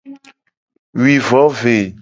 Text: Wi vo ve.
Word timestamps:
Wi 1.01 1.15
vo 1.27 1.43
ve. 1.59 1.77